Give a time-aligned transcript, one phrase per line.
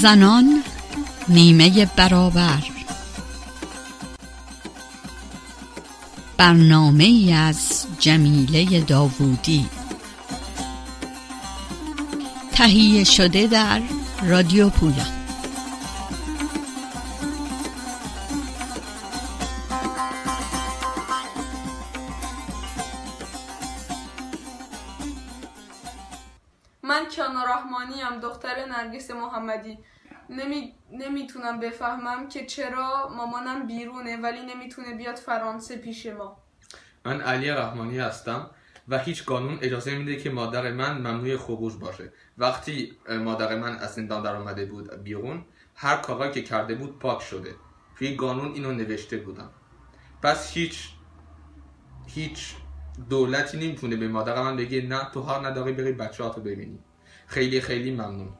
[0.00, 0.62] زنان
[1.28, 2.62] نیمه برابر.
[6.36, 9.66] برنامه ای از جمیله داوودی.
[12.52, 13.80] تهیه شده در
[14.22, 15.17] رادیو پویا.
[31.28, 36.36] نمی‌تونم بفهمم که چرا مامانم بیرونه ولی نمی‌تونه بیاد فرانسه پیش ما.
[37.04, 38.50] من علی رحمانی هستم
[38.88, 42.12] و هیچ قانون اجازه میده که مادر من ممنوع خروج باشه.
[42.38, 47.22] وقتی مادر من از زندان در آمده بود بیرون هر کاری که کرده بود پاک
[47.22, 47.54] شده.
[47.96, 49.50] توی قانون اینو نوشته بودم.
[50.22, 50.88] پس هیچ
[52.06, 52.54] هیچ
[53.10, 56.78] دولتی نمی‌تونه به مادر من بگه نه تو ها نداری بری بچه ها ببینی.
[57.26, 58.32] خیلی خیلی ممنون.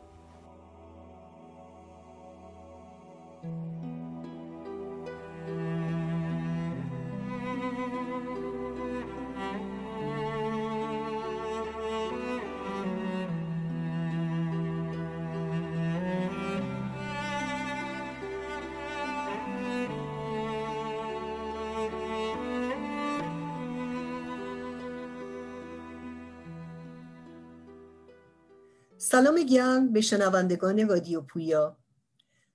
[29.49, 31.77] گرم به شنوندگان رادیو پویا.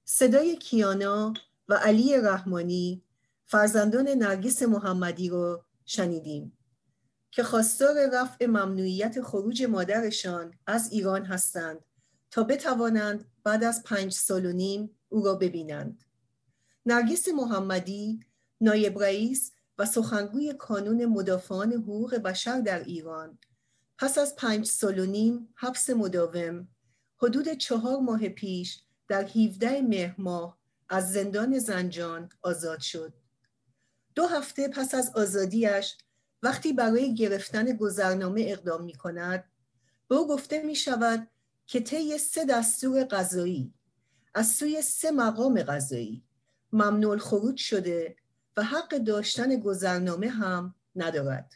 [0.06, 1.34] صدای کیانا
[1.70, 3.04] و علی رحمانی
[3.46, 6.58] فرزندان نرگس محمدی رو شنیدیم
[7.32, 11.80] که خواستار رفع ممنوعیت خروج مادرشان از ایران هستند
[12.32, 16.04] تا بتوانند بعد از پنج سال و نیم او را ببینند.
[16.86, 18.20] نرگس محمدی
[18.62, 23.38] نایب رئیس و سخنگوی کانون مدافعان حقوق بشر در ایران
[23.98, 26.68] پس از پنج سال و نیم حبس مداوم
[27.23, 30.57] حدود چهار ماه پیش در 17 مهر ماه
[30.89, 33.13] از زندان زنجان آزاد شد.
[34.16, 35.97] دو هفته پس از آزادیش
[36.41, 39.44] وقتی برای گرفتن گذرنامه اقدام می کند
[40.07, 41.28] به او گفته می شود
[41.67, 43.73] که طی سه دستور قضایی
[44.34, 46.23] از سوی سه مقام قضایی
[46.72, 48.16] ممنوع خروج شده
[48.57, 51.53] و حق داشتن گذرنامه هم ندارد.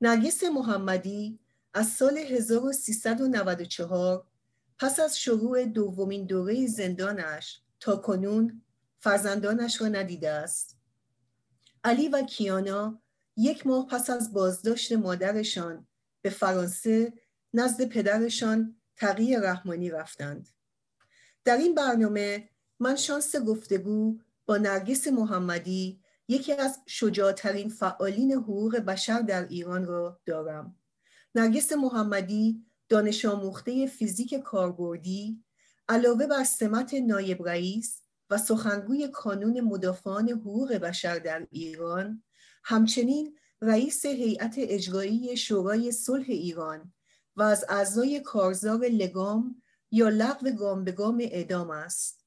[0.00, 1.38] نرگس محمدی
[1.74, 4.26] از سال 1394
[4.78, 8.62] پس از شروع دومین دوره زندانش تا کنون
[8.98, 10.78] فرزندانش را ندیده است.
[11.84, 13.02] علی و کیانا
[13.36, 15.86] یک ماه پس از بازداشت مادرشان
[16.22, 17.12] به فرانسه
[17.54, 20.48] نزد پدرشان تقی رحمانی رفتند.
[21.44, 22.48] در این برنامه
[22.80, 30.20] من شانس گفتگو با نرگس محمدی یکی از شجاعترین فعالین حقوق بشر در ایران را
[30.26, 30.76] دارم.
[31.34, 35.44] نرگس محمدی دانش آموخته فیزیک کاربردی
[35.88, 38.00] علاوه بر سمت نایب رئیس
[38.30, 42.22] و سخنگوی کانون مدافعان حقوق بشر در ایران
[42.64, 46.92] همچنین رئیس هیئت اجرایی شورای صلح ایران
[47.36, 52.24] و از اعضای کارزار لگام یا لغو گام به گام اعدام است.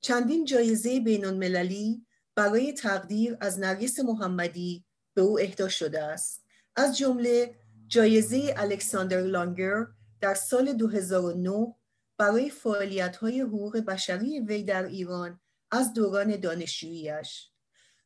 [0.00, 4.84] چندین جایزه بین المللی برای تقدیر از نرگس محمدی
[5.14, 6.44] به او اهدا شده است.
[6.76, 7.54] از جمله
[7.92, 9.86] جایزه الکساندر لانگر
[10.20, 11.74] در سال 2009
[12.18, 17.50] برای فعالیت های حقوق بشری وی در ایران از دوران دانشجوییش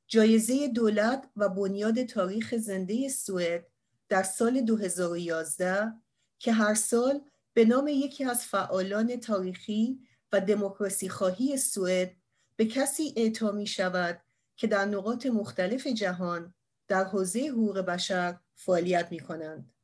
[0.06, 3.66] جایزه دولت و بنیاد تاریخ زنده سوئد
[4.08, 5.92] در سال 2011
[6.38, 7.20] که هر سال
[7.52, 10.00] به نام یکی از فعالان تاریخی
[10.32, 12.16] و دموکراسی خواهی سوئد
[12.56, 14.20] به کسی اعطا می شود
[14.56, 16.54] که در نقاط مختلف جهان
[16.88, 19.75] در حوزه حقوق بشر فعالیت می کنند.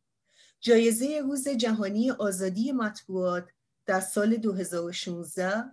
[0.65, 3.51] جایزه روز جهانی آزادی مطبوعات
[3.87, 5.65] در سال 2016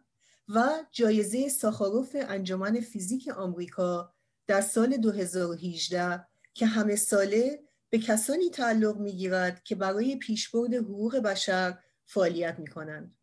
[0.47, 4.13] و جایزه ساخاروف انجمن فیزیک آمریکا
[4.47, 11.17] در سال 2018 که همه ساله به کسانی تعلق می گیرد که برای پیشبرد حقوق
[11.17, 13.18] بشر فعالیت می کنند.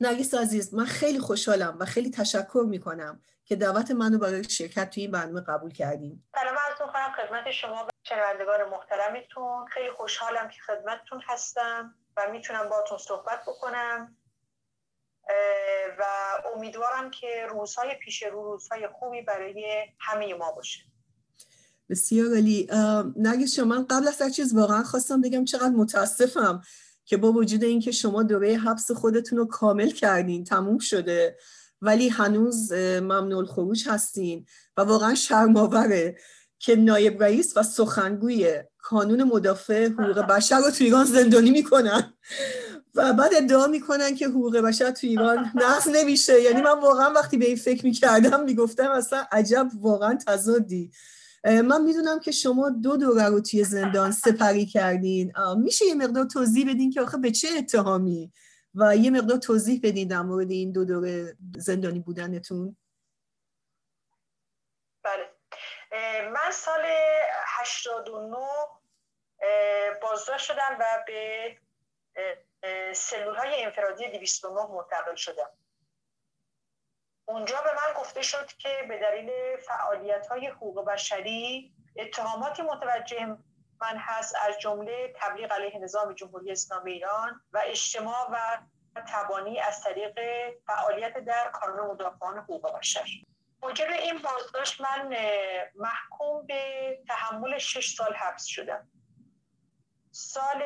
[0.00, 4.90] نرگس عزیز من خیلی خوشحالم و خیلی تشکر می کنم که دعوت منو برای شرکت
[4.90, 6.28] توی این برنامه قبول کردیم.
[6.34, 9.66] سلام عرض می‌کنم خدمت شما شنوندگان محترمتون.
[9.66, 14.16] خیلی خوشحالم که خدمتتون هستم و می‌تونم باتون صحبت بکنم.
[15.98, 16.04] و
[16.56, 20.80] امیدوارم که روزهای پیش رو روزهای خوبی برای همه ما باشه.
[21.90, 22.68] بسیار علی
[23.16, 26.62] نرگس شما من قبل از هر چیز واقعا خواستم بگم چقدر متاسفم.
[27.10, 31.36] که با وجود اینکه شما دوره حبس خودتون رو کامل کردین تموم شده
[31.82, 34.46] ولی هنوز ممنوع خروج هستین
[34.76, 36.16] و واقعا شرماوره
[36.58, 42.14] که نایب رئیس و سخنگوی کانون مدافع حقوق بشر رو تو ایران زندانی می‌کنن.
[42.94, 46.42] و بعد ادعا می‌کنن که حقوق بشر تو ایران نقض نمیشه.
[46.42, 50.90] یعنی من واقعا وقتی به این فکر می‌کردم می‌گفتم اصلا عجب واقعا تضادی.
[51.44, 55.32] من می‌دونم که شما دو دوره رو توی زندان سپری کردین.
[55.56, 58.32] میشه یه مقدار توضیح بدین که آخه به چه اتهامی؟
[58.74, 62.76] و یه مقدار توضیح بدین در مورد این دو دوره زندانی بودنتون.
[65.04, 65.30] بله.
[66.30, 66.80] من سال
[67.46, 68.36] 89
[70.02, 71.56] بازداشت شدم و به
[72.94, 75.50] سلول های انفرادی 209 منتقل شدم.
[77.24, 83.36] اونجا به من گفته شد که به دلیل فعالیت های حقوق بشری اتهاماتی متوجه
[83.80, 88.58] من هست از جمله تبلیغ علیه نظام جمهوری اسلامی ایران و اجتماع و
[89.08, 90.18] تبانی از طریق
[90.66, 93.06] فعالیت در کانون مدافعان حقوق بشر.
[93.62, 95.16] موجب این بازداشت من
[95.74, 98.88] محکوم به تحمل شش سال حبس شدم.
[100.10, 100.62] سال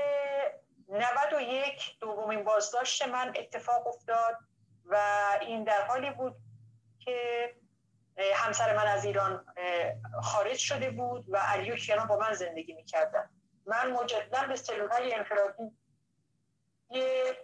[0.89, 4.39] 91 دومین بازداشت من اتفاق افتاد
[4.85, 5.14] و
[5.55, 6.37] این در حالی بود
[6.99, 7.51] که
[8.35, 9.47] همسر من از ایران
[10.23, 13.31] خارج شده بود و علی و با من زندگی می‌کردن.
[13.67, 15.71] من مجددا به سلول های انفرادی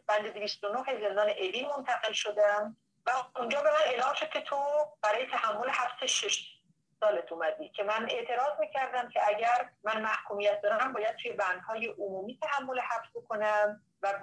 [0.06, 2.76] بند 209 زندان اوین منتقل شدم
[3.06, 4.56] و اونجا به من اعلام شد که تو
[5.02, 6.60] برای تحمل حبس شش
[7.00, 12.38] سالت اومدی که من اعتراض می‌کردم که اگر من محکومیت دارم باید توی بندهای عمومی
[12.42, 14.18] تحمل حبس بکنم و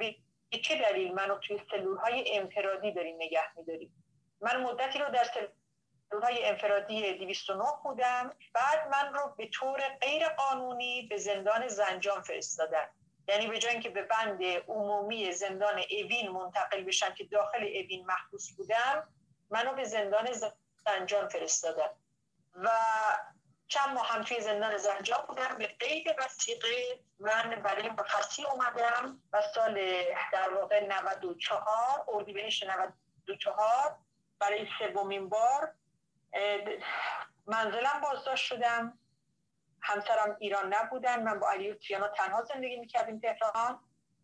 [0.51, 4.03] به چه دلیل منو توی سلول های انفرادی داریم نگه میداریم
[4.41, 10.29] من مدتی رو در سلول های انفرادی 209 بودم بعد من رو به طور غیر
[10.29, 12.87] قانونی به زندان زنجان فرستادن.
[13.27, 18.51] یعنی به جای اینکه به بند عمومی زندان اوین منتقل بشم که داخل اوین محبوس
[18.51, 19.07] بودم
[19.49, 20.29] منو به زندان
[20.85, 21.89] زنجان فرستادن.
[22.55, 22.69] و
[23.67, 25.55] چند ماه هم توی زندان زنجان بودم.
[25.57, 29.73] به قید وسیقه من برای مرخصی اومدم و سال
[30.33, 33.95] در واقع 94 اردیبهشت 94
[34.39, 35.73] برای سومین بار
[37.47, 38.99] منزلم بازداشت شدم.
[39.81, 41.23] همسرم ایران نبودن.
[41.23, 43.79] من با علی و تیانا تنها زندگی می‌کردیم تهران.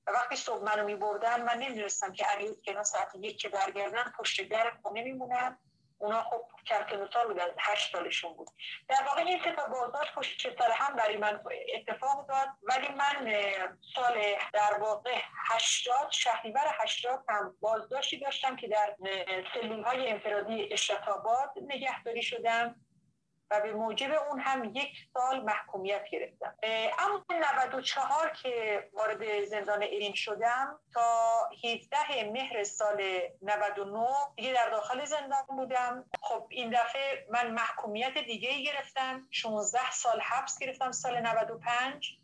[0.08, 4.14] و وقتی صبح منو میبردن من نمی‌دونستم که علی و تیانا ساعت یک که برگردن
[4.18, 5.58] پشت در خونه میمونن.
[6.04, 8.48] اونا خب کرکن سال بودن هشت سالشون بود.
[8.88, 11.44] در واقع این سه بازداشت پشت سر هم برای من
[11.76, 13.34] اتفاق داد ولی من
[13.96, 14.14] سال
[14.54, 18.96] در واقع هشتاد شهریور هشتاد هم بازداشتی داشتم که در
[19.54, 22.76] سلول های انفرادی اشرت آباد نگهداری شدم.
[23.54, 26.56] و به موجب اون هم یک سال محکومیت گرفتم.
[27.00, 31.30] اما 94 که وارد زندان ایرین شدم تا
[31.64, 36.06] 17 مهر سال 99 دیگه در داخل زندان بودم.
[36.22, 39.28] خب این دفعه من محکومیت دیگه ای گرفتم.
[39.32, 42.18] 16 سال حبس گرفتم سال 95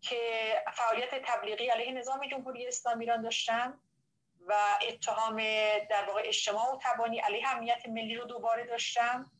[0.00, 0.18] که
[0.72, 3.80] فعالیت تبلیغی علیه نظام جمهوری اسلامی ایران داشتم
[4.46, 4.54] و
[4.88, 5.36] اتهام
[5.90, 9.30] در واقع اجتماع و تبانی علیه امنیت ملی رو دوباره داشتم.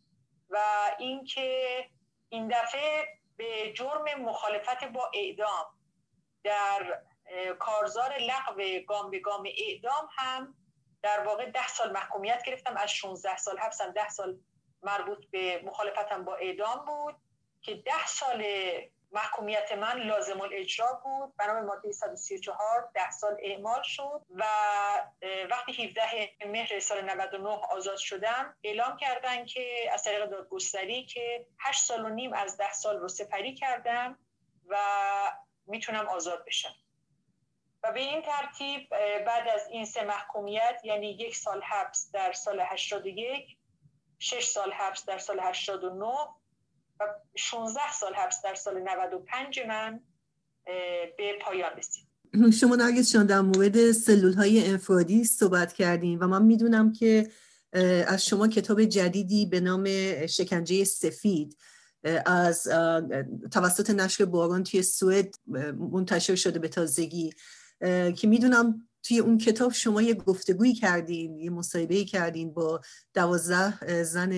[0.50, 0.58] و
[0.98, 1.84] اینکه
[2.28, 5.66] این دفعه به جرم مخالفت با اعدام
[6.44, 7.02] در
[7.58, 10.54] کارزار لغو گام به گام اعدام هم
[11.02, 12.76] در واقع ده سال محکومیت گرفتم.
[12.76, 14.38] از 16 سال حبسم ده سال
[14.82, 17.16] مربوط به مخالفتم با اعدام بود
[17.62, 18.44] که ده سال
[19.14, 21.36] محکومیت من لازم الاجرا بود.
[21.36, 24.44] بنا ماده 134 ده سال اعمال شد و
[25.50, 31.82] وقتی 17 مهر سال 99 آزاد شدم اعلام کردن که از طریق دادگستری که 8
[31.82, 34.18] سال و نیم از 10 سال رو سپری کردم
[34.66, 34.76] و
[35.66, 36.74] می‌تونم آزاد بشم.
[37.82, 38.88] و به این ترتیب
[39.24, 43.56] بعد از این سه محکومیت یعنی یک سال حبس در سال 81
[44.18, 46.14] شش سال حبس در سال 89
[47.00, 47.04] و
[47.36, 50.00] 16 سال حبس در سال 95 من
[51.16, 52.04] به پایان رسید.
[52.52, 57.30] شما جان در مورد سلول های انفرادی صحبت کردیم و من می‌دونم که
[58.06, 59.86] از شما کتاب جدیدی به نام
[60.26, 61.56] شکنجه سفید
[62.26, 62.62] از
[63.50, 65.34] توسط نشر باران توی سوئد
[65.92, 67.32] منتشر شده به تازگی
[68.16, 72.80] که می‌دونم توی اون کتاب شما یه گفتگویی کردین یه مصاحبه کردین با
[73.14, 74.32] دوازده زن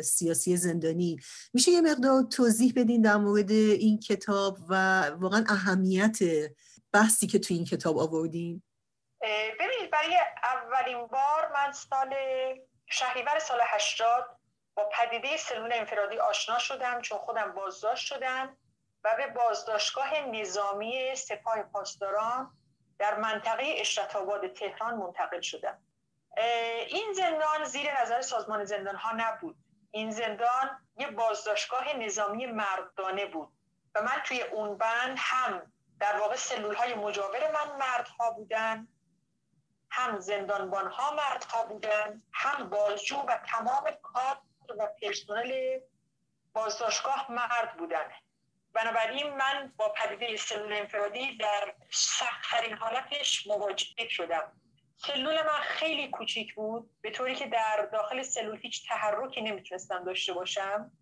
[0.00, 1.18] سیاسی زندانی.
[1.54, 6.18] میشه یه مقدار توضیح بدین در مورد این کتاب و واقعا اهمیت
[6.92, 8.62] بحثی که توی این کتاب آوردین؟
[9.60, 12.14] ببینید برای اولین بار من سال
[12.90, 14.24] شهریور سال 80
[14.76, 18.56] با پدیده سلول انفرادی آشنا شدم چون خودم بازداشت شدم
[19.04, 22.52] و به بازداشتگاه نظامی سپاه پاسداران
[22.98, 25.78] در منطقه اشرت آباد تهران منتقل شدم.
[26.88, 29.56] این زندان زیر نظر سازمان زندان ها نبود.
[29.90, 33.52] این زندان یه بازداشتگاه نظامی مردانه بود
[33.94, 38.88] و من توی اون بند هم در واقع سلول های مجاور من مردها بودن
[39.90, 44.38] هم زندانبان ها مردها بودن هم بازجو و تمام کار
[44.78, 45.78] و پرسنل
[46.52, 48.04] بازداشتگاه مرد بودن.
[48.76, 54.52] بنابراین من با پدیده سلول انفرادی در سختترین حالتش مواجه شدم.
[54.96, 60.32] سلول من خیلی کوچیک بود به طوری که در داخل سلول هیچ تحرکی نمی‌تونستم داشته
[60.32, 60.92] باشم.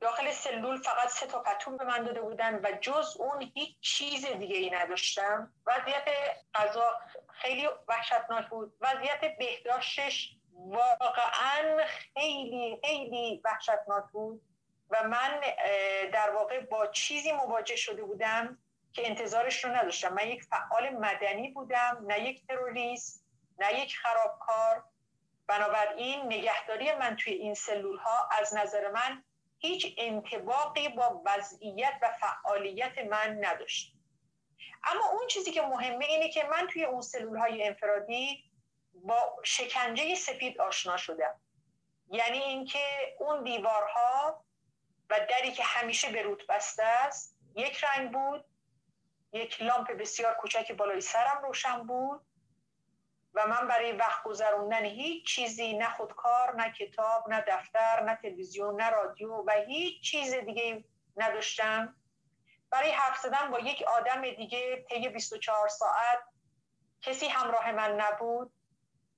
[0.00, 4.26] داخل سلول فقط سه تا پتون به من داده بودن و جز اون هیچ چیز
[4.26, 5.52] دیگه ای نداشتم.
[5.66, 6.08] وضعیت
[6.54, 8.72] غذا خیلی وحشتناک بود.
[8.80, 14.47] وضعیت بهداشتش واقعا خیلی خیلی وحشتناک بود.
[14.90, 15.40] و من
[16.12, 18.58] در واقع با چیزی مواجه شده بودم
[18.92, 20.14] که انتظارش رو نداشتم.
[20.14, 23.24] من یک فعال مدنی بودم نه یک تروریست
[23.58, 24.84] نه یک خرابکار.
[25.46, 29.24] بنابراین نگهداری من توی این سلول ها از نظر من
[29.58, 33.94] هیچ انتباقی با وضعیت و فعالیت من نداشت.
[34.84, 38.44] اما اون چیزی که مهمه اینه که من توی اون سلول های انفرادی
[38.94, 41.40] با شکنجه سفید آشنا شدم.
[42.10, 44.44] یعنی اینکه اون دیوارها
[45.10, 48.44] و دری که همیشه به روت بسته است یک رنگ بود
[49.32, 52.20] یک لامپ بسیار کوچکی بالای سرم روشن بود
[53.34, 58.82] و من برای وقت گذروندن هیچ چیزی نه خودکار نه کتاب نه دفتر نه تلویزیون
[58.82, 60.84] نه رادیو و هیچ چیز دیگه
[61.16, 61.96] نداشتم.
[62.70, 66.18] برای حرف زدن با یک آدم دیگه طی 24 ساعت
[67.02, 68.52] کسی همراه من نبود.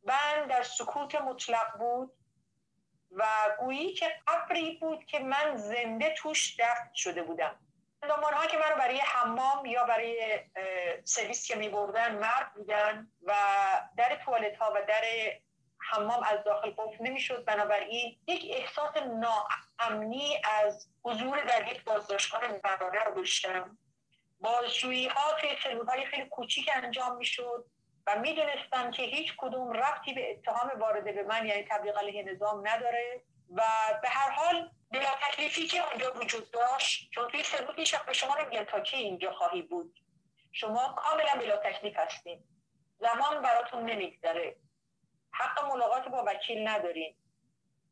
[0.02, 2.12] من در سکوت مطلق بود.
[3.10, 3.24] و
[3.60, 7.58] گویی که قبری بود که من زنده توش دفن شده بودم.
[8.02, 10.40] زندانبان ها که منو برای حمام یا برای
[11.04, 13.34] سرویس که می بردن مرد بودن و
[13.96, 15.04] در توالت ها و در
[15.90, 17.44] حمام از داخل قفل نمی‌شد.
[17.44, 23.78] بنابراین یک احساس ناامنی از حضور در یک بازداشتگاه مردانه رو داشتم.
[24.40, 25.56] بازجویی ها توی
[26.06, 27.64] خیلی کوچیک انجام می‌شد.
[28.07, 32.69] و می‌دونستم که هیچ کدوم رفتی به اتهام وارده به من یعنی تبلیغ علیه نظام
[32.69, 33.23] نداره
[33.57, 33.62] و
[34.02, 38.37] به هر حال بلا تکلیفی که اونجا وجود داشت چون توی سلول هیچ به شما
[38.37, 40.00] نمیگن تا کی اینجا خواهی بود.
[40.52, 42.45] شما کاملا بلا تکلیف هستین.
[42.99, 44.57] زمان براتون نمیگذره.
[45.30, 47.14] حق ملاقات با وکیل ندارین.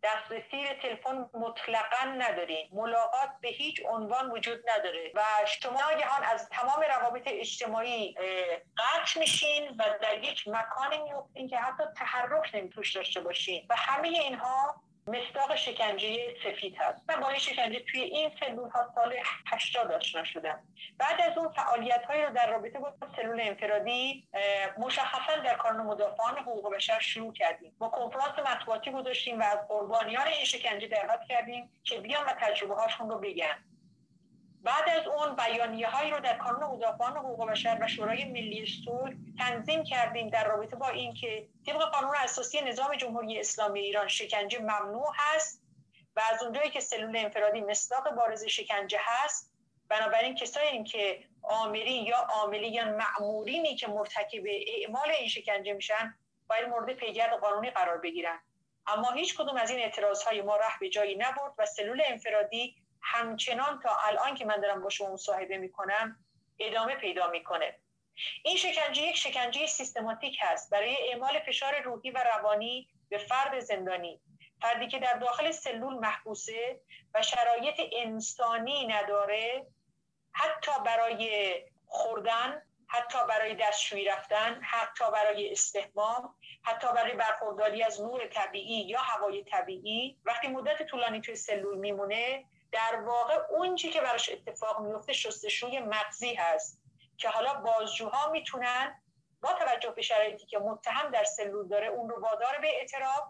[0.02, 5.12] دسترسی به تلفن مطلقا ندارین ملاقات به هیچ عنوان وجود نداره.
[5.14, 8.14] و شما ناگهان از تمام روابط اجتماعی
[8.78, 14.08] قطع میشین و در یک مکانی میفتین که حتی تحرک نمیتوش داشته باشین و همه
[14.08, 17.02] اینها مصداق شکنجه سفید هست.
[17.08, 19.14] من با این شکنجه توی این سلول ها سال
[19.46, 20.62] 80 آشنا شدم.
[20.98, 24.28] بعد از اون فعالیت هایی رو در رابطه با سلول انفرادی
[24.78, 27.72] مشخصا در کانون مدافعان حقوق بشر شروع کردیم.
[27.78, 32.74] با کنفرانس مطبوعاتی گذاشتیم و از قربانیان این شکنجه دعوت کردیم که بیان و تجربه
[32.74, 33.64] هاشون رو بگن.
[34.62, 39.14] بعد از اون بیانیه هایی رو در کانون مدافعان حقوق بشر و شورای ملی صلح
[39.38, 45.12] تنظیم کردیم در رابطه با اینکه طبق قانون اساسی نظام جمهوری اسلامی ایران شکنجه ممنوع
[45.16, 45.62] هست
[46.16, 49.52] و از اونجایی که سلول انفرادی مصداق بارز شکنجه هست
[49.88, 56.14] بنابراین کسایی که آمرین یا عاملی یا معمورینی که مرتکب اعمال این شکنجه میشن
[56.48, 58.38] باید مورد پیگرد قانونی قرار بگیرن.
[58.86, 62.76] اما هیچ کدوم از این اعتراض های ما ره به جایی نبرد و سلول انفرادی
[63.02, 66.24] همچنان تا الان که من دارم با شما مصاحبه می‌کنم
[66.58, 67.78] ادامه پیدا می‌کنه.
[68.44, 70.70] این شکنجه یک شکنجه سیستماتیک هست.
[70.70, 74.20] برای اعمال فشار روحی و روانی به فرد زندانی
[74.60, 76.80] فردی که در داخل سلول محبوسه
[77.14, 79.66] و شرایط انسانی نداره
[80.32, 81.54] حتی برای
[81.86, 89.00] خوردن حتی برای دستشویی رفتن حتی برای استحمام حتی برای برخورداری از نور طبیعی یا
[89.00, 90.18] هوای طبیعی.
[90.24, 95.80] وقتی مدت طولانی توی سلول میمونه در واقع اون چی که براش اتفاق میفته شستشوی
[95.80, 96.80] مغزی هست
[97.16, 99.02] که حالا بازجوها می‌تونن
[99.42, 103.22] با توجه به شرایطی که متهم در سلول داره اون رو وادار به اعتراف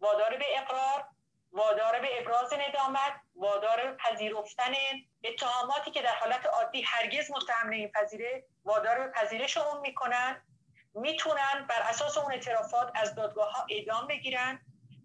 [0.00, 1.04] وادار به اقرار
[1.52, 4.72] وادار به ابراز ندامت وادار به پذیرفتن
[5.24, 10.42] اتهاماتی که در حالت عادی هرگز متهم نمیپذیره وادار به پذیرش اون می‌کنن
[10.94, 14.60] می‌تونن بر اساس اون اعترافات از دادگاه ها اعدام بگیرن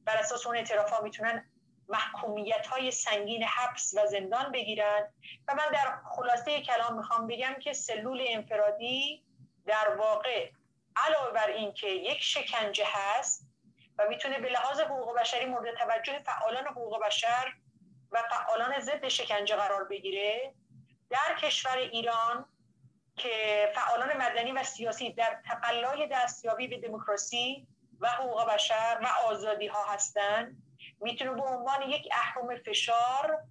[0.06, 1.50] بر اساس اون اعترافات می‌تونن
[1.88, 5.08] محکومیت های سنگین حبس و زندان بگیرن
[5.48, 9.24] و من در خلاصه کلام می‌خوام بگم که سلول انفرادی
[9.66, 10.52] در واقع
[10.96, 13.48] علاوه بر اینکه یک شکنجه هست
[13.98, 17.54] و می‌تونه به لحاظ حقوق بشری مورد توجه فعالان حقوق بشر
[18.12, 20.54] و فعالان ضد شکنجه قرار بگیره
[21.10, 22.46] در کشور ایران
[23.16, 27.68] که فعالان مدنی و سیاسی در تقلای دستیابی به دموکراسی
[28.00, 30.58] و حقوق بشر و آزادی ها هستند.
[31.04, 33.44] می‌تونه به عنوان یک اهرم فشار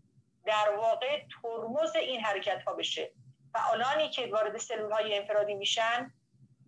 [0.46, 3.12] در واقع ترمز این حرکت ها بشه
[3.52, 6.12] فعالانی که وارد سلول های انفرادی میشن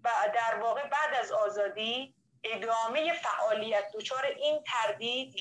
[0.04, 2.14] و در واقع بعد از آزادی
[2.44, 5.34] ادامه فعالیت دچار این تردید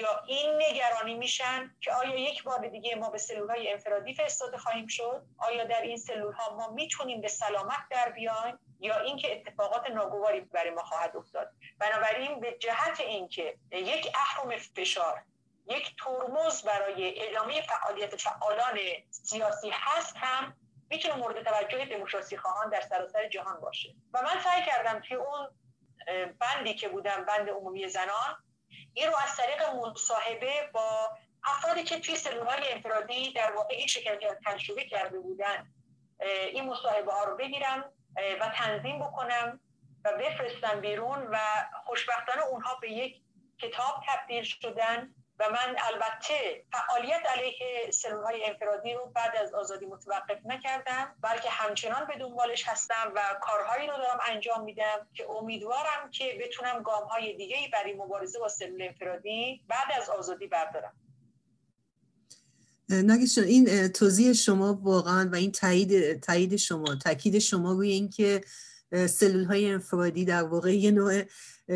[0.00, 4.58] یا این نگرانی میشن که آیا یک بار دیگه ما به سلول های انفرادی فرستاده
[4.58, 9.32] خواهیم شد؟ آیا در این سلول ها ما می‌تونیم به سلامت در بیایم؟ یا اینکه
[9.32, 15.22] اتفاقات ناگواری برای ما خواهد افتاد؟ بنابراین به جهت اینکه یک اهرم فشار
[15.66, 18.78] یک ترمز برای ادامه فعالیت فعالان
[19.10, 20.56] سیاسی هست هم
[20.90, 23.94] می‌تونه مورد توجه دموکراسی خواهان در سراسر جهان باشه.
[24.12, 25.48] و من سعی کردم توی اون
[26.38, 28.36] بندی که بودم بند عمومی زنان
[28.94, 31.10] این رو از طریق مصاحبه با
[31.44, 35.72] افرادی که توی سلولهای انفرادی در واقع این شکل تجربه کرده بودن
[36.52, 37.92] این مصاحبه ها رو بگیرم
[38.40, 39.60] و تنظیم بکنم.
[40.04, 41.38] و بفرستم بیرون و
[41.84, 43.22] خوشبختانه اونها به یک
[43.58, 49.86] کتاب تبدیل شدن و من البته فعالیت علیه سلول های انفرادی رو بعد از آزادی
[49.86, 56.10] متوقف نکردم بلکه همچنان به دنبالش هستم و کارهایی رو دارم انجام میدم که امیدوارم
[56.10, 60.92] که بتونم گام های دیگه برای مبارزه با سلول انفرادی بعد از آزادی بردارم.
[62.90, 68.40] نگیش این توضیح شما واقعا و این تایید تایید شما تاکید شما روی اینکه
[68.92, 71.22] سلول های انفرادی در واقع یه نوع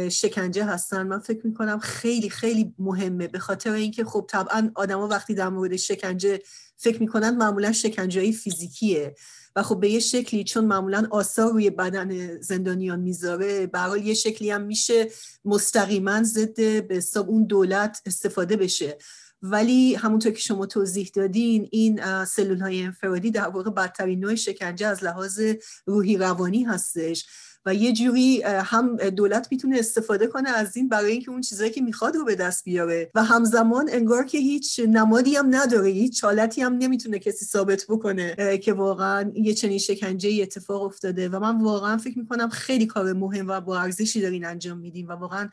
[0.08, 1.06] شکنجه هستن.
[1.06, 3.28] من فکر می‌کنم خیلی خیلی مهمه.
[3.28, 6.42] به خاطر اینکه خب طبعا آدما وقتی در مورد شکنجه
[6.76, 9.14] فکر می‌کنن معمولا شکنجه فیزیکیه.
[9.56, 14.50] و خب به یه شکلی چون معمولا آثار روی بدن زندانیان می‌ذاره به یه شکلی
[14.50, 15.10] هم میشه
[15.44, 18.98] مستقیما ضد به حساب اون دولت استفاده بشه.
[19.46, 24.86] ولی همونطور که شما توضیح دادین این سلول های انفرادی در واقع بدترین نوع شکنجه
[24.86, 25.40] از لحاظ
[25.86, 27.26] روحی روانی هستش.
[27.66, 31.82] و یه جوری هم دولت می‌تونه استفاده کنه از این برای اینکه اون چیزایی که
[31.82, 33.10] می‌خواد رو به دست بیاره.
[33.14, 38.58] و همزمان انگار که هیچ نمادی هم نداره هیچ چالتی هم نمی‌تونه کسی ثابت بکنه
[38.58, 41.28] که واقعا یه چنین شکنجه اتفاق افتاده.
[41.28, 45.12] و من واقعا فکر می‌کنم خیلی کار مهم و با ارزشی دارین انجام میدیم و
[45.12, 45.48] واقعا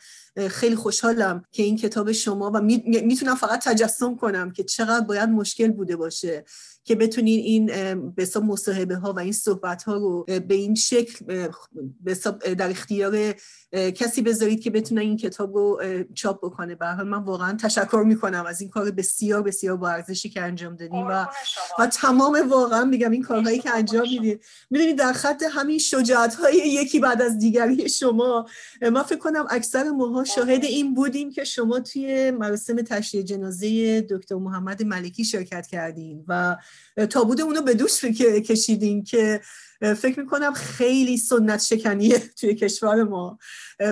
[0.49, 5.71] خیلی خوشحالم که این کتاب شما و می‌تونم فقط تجسم کنم که چقدر باید مشکل
[5.71, 6.43] بوده باشه.
[6.83, 7.65] که بتونین این
[8.11, 11.47] به مصاحبه ها و این صحبت ها رو به این شکل
[12.57, 13.33] در اختیار
[13.71, 15.81] کسی بذارید که بتونه این کتاب رو
[16.13, 16.75] چاپ بکنه.
[16.75, 21.07] به من واقعا تشکر می‌کنم از این کار بسیار بسیار با ارزشی که انجام دادیم
[21.07, 21.27] و
[21.79, 26.57] و تمام واقعا میگم این کارهایی که انجام می‌دید می‌دونید در خط همین شجاعت های
[26.57, 28.45] یکی بعد از دیگری شما
[28.81, 34.35] من فکر کنم اکثر ماها شاهد این بودیم که شما توی مراسم تشییع جنازه دکتر
[34.35, 36.57] محمد ملکی شرکت کردین و
[37.09, 39.41] تابود اونو به دوش کشیدین که
[39.81, 43.37] فکر می‌کنم خیلی سنت شکنیه توی کشور ما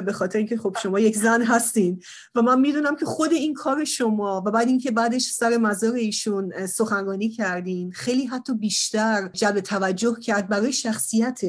[0.06, 2.04] به خاطر اینکه خب شما یک زن هستین.
[2.36, 6.66] و من می‌دونم که خود این کار شما و بعد اینکه بعدش سر مزار ایشون
[6.66, 11.42] سخنرانی کردین خیلی حتی بیشتر جلب توجه کرد برای شخصیت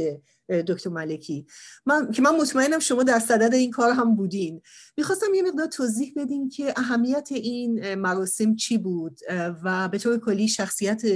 [0.50, 1.46] دکتر ملکی.
[1.86, 4.62] من که من مطمئنم شما در صدد این کار هم بودین.
[4.96, 9.20] می‌خواستم یه مقدار توضیح بدین که اهمیت این مراسم چی بود
[9.64, 11.06] و به طور کلی شخصیت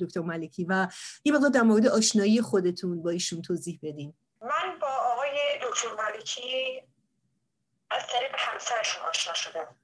[0.00, 0.88] دکتر ملکی و
[1.24, 4.14] یه مقدار در مورد آشنایی خودتون با ایشون توضیح بدین.
[4.40, 6.82] من با آقای دکتر ملکی
[7.90, 9.76] از طریق همسرشون آشنا شدم.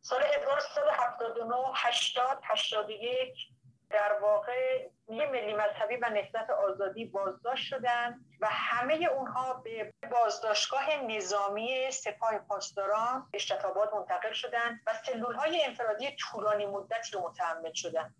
[0.00, 3.55] سال 1979 80 81
[3.90, 10.96] در واقع یه ملی مذهبی و نهضت آزادی بازداشت شدن و همه اونها به بازداشتگاه
[10.96, 18.14] نظامی سپاه پاسداران اشتتابات منتقل شدن و سلول های انفرادی طولانی مدتی رو متحمل شدن.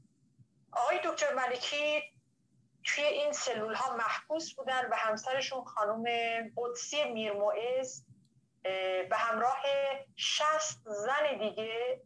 [0.72, 2.02] آقای دکتر ملکی
[2.84, 6.04] توی این سلول ها محبوس بودن و همسرشون خانم
[6.56, 8.06] قدسی میرموعز
[9.10, 9.62] به همراه
[10.16, 12.00] شست زن دیگه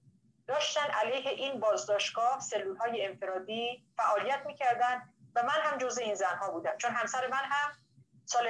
[0.51, 5.03] داشتن علیه این بازداشتگاه سلول های انفرادی فعالیت می‌کردن
[5.35, 6.77] و من هم جزء این زنها بودم.
[6.77, 7.73] چون همسر من هم
[8.25, 8.49] سال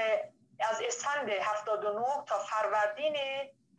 [0.60, 3.16] از اسفند 79 تا فروردین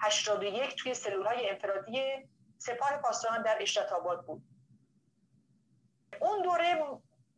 [0.01, 4.43] 81 توی سلول های انفرادی سپاه پاسداران در اشرت آباد بود.
[6.19, 6.84] اون دوره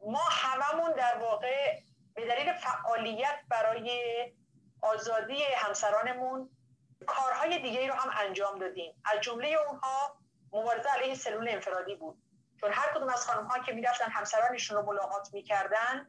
[0.05, 1.79] ما هممون در واقع
[2.13, 3.89] به دلیل فعالیت برای
[4.81, 6.49] آزادی همسرانمون
[7.07, 9.01] کارهای دیگه رو هم انجام دادیم.
[9.05, 10.22] از جمله اونها
[10.53, 12.17] مبارزه علیه سلول انفرادی بود.
[12.59, 16.07] چون هر کدوم از خانم ها که می‌رفتن همسرانشون رو ملاقات می‌کردن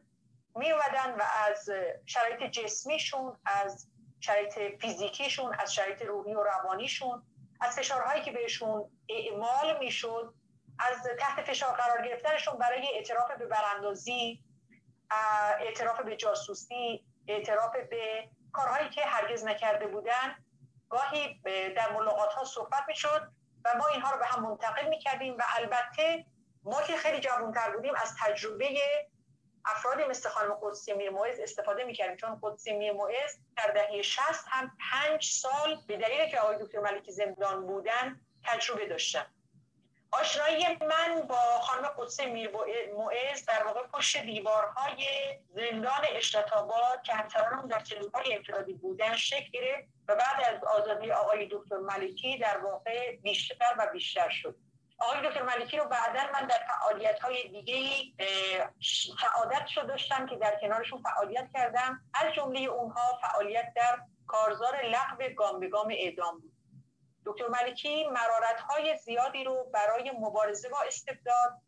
[0.55, 1.69] میومدن و از
[2.05, 3.87] شرایط جسمیشون از
[4.19, 7.23] شرایط فیزیکیشون از شرایط روحی و روانیشون
[7.61, 10.33] از فشارهایی که بهشون اعمال می‌شد
[10.79, 14.43] از تحت فشار قرار گرفتنشون برای اعتراف به براندازی
[15.59, 20.35] اعتراف به جاسوسی اعتراف به کارهایی که هرگز نکرده بودن
[20.89, 21.41] گاهی
[21.75, 23.31] در ملاقات ها صحبت می‌شد.
[23.65, 26.25] و ما اینها رو به هم منتقل می‌کردیم و البته
[26.63, 28.79] ما که خیلی جوانتر بودیم از تجربه
[29.65, 32.17] افرادی مثل خانم قدسی میرموعز استفاده می‌کردیم.
[32.17, 37.11] چون قدسی میرموعز در دهه 60 هم پنج سال به دلیل که آقای دکتر ملکی
[37.11, 39.25] زندان بودن تجربه داشتن.
[40.19, 45.05] آشنایی من با خانم قدسی میرموعز در واقع پشت دیوارهای
[45.55, 46.45] زندان اشرت
[47.03, 52.37] که همسرانم در چلوهای انفرادی بودن شکل گرفت و بعد از آزادی آقای دکتر ملکی
[52.37, 54.55] در واقع بیشتر و بیشتر شد.
[54.99, 58.03] آقای دکتر ملکی رو بعدا من در فعالیت های دیگه
[59.21, 61.99] سعادت شد داشتم که در کنارشون فعالیت کردم.
[62.13, 66.54] از جمله اونها فعالیت در کارزار لغو گام به گام اعدام بود.
[67.25, 71.61] دکتر ملکی مرارت های زیادی رو برای مبارزه با استبداد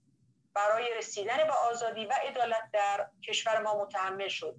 [0.53, 4.55] برای رسیدن به آزادی و عدالت در کشور ما متحمل شد.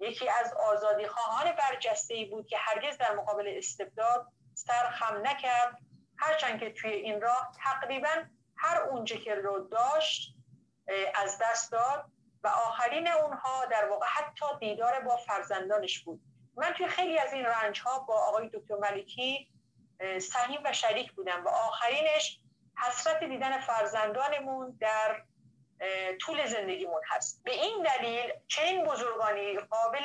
[0.00, 5.78] یکی از آزادی خواهان برجسته ای بود که هرگز در مقابل استبداد سر خم نکرد.
[6.18, 8.24] هرچند که توی این راه تقریبا
[8.56, 10.34] هر اونچه که رو داشت
[11.14, 12.04] از دست داد
[12.42, 16.20] و آخرین اونها در واقع حتی دیدار با فرزندانش بود.
[16.56, 19.48] من توی خیلی از این رنج ها با آقای دکتر ملکی
[20.00, 22.40] سهیم و شریک بودم و آخرینش
[22.78, 25.22] حسرت دیدن فرزندانمون در
[26.20, 27.42] طول زندگیمون هست.
[27.44, 30.04] به این دلیل چنین بزرگانی قابل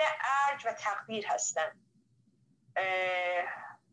[0.50, 1.86] ارج و تقدیر هستند.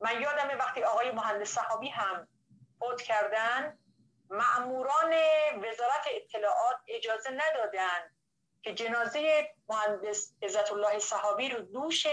[0.01, 2.29] من یادمه وقتی آقای مهندس صحابی هم
[2.79, 3.79] فوت کردن
[4.31, 5.15] معموران
[5.57, 8.11] وزارت اطلاعات اجازه ندادن
[8.63, 12.07] که جنازه مهندس عزت الله صحابی رو دوش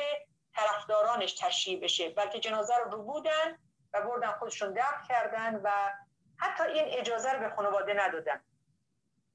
[0.56, 3.58] طرفدارانش تشریح بشه بلکه جنازه رو رو بودن
[3.96, 5.70] و بردن خودشون دفن کردن و
[6.38, 8.42] حتی این اجازه رو به خانواده ندادن.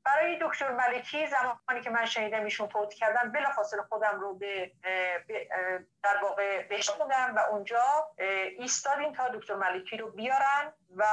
[0.05, 4.73] برای دکتر ملکی زمانی که من شنیدم ایشون فوت کردن بلافاصله خودم رو به,
[6.03, 7.83] در واقع بهش بودم و اونجا
[8.59, 11.05] ایستادیم تا دکتر ملکی رو بیارن و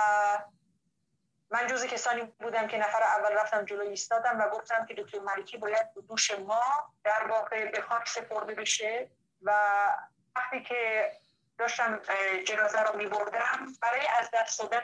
[1.50, 5.58] من جز کسانی بودم که نفر اول رفتم جلو ایستادم و گفتم که دکتر ملکی
[5.58, 9.10] باید دوش ما در واقع به خاک سپرده بشه
[9.42, 9.52] و
[10.36, 11.12] وقتی که
[11.58, 12.02] داشتم
[12.46, 14.82] جنازه رو می بردم برای از دست دادن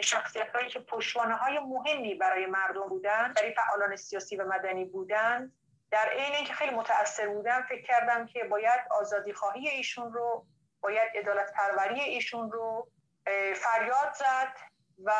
[0.00, 5.52] شخصیت هایی که پشوانه های مهمی برای مردم بودن برای فعالان سیاسی و مدنی بودن
[5.90, 10.46] در عین اینکه خیلی متاثر بودم فکر کردم که باید آزادی خواهی ایشون رو
[10.80, 12.88] باید عدالت پروری ایشون رو
[13.54, 14.56] فریاد زد
[15.04, 15.12] و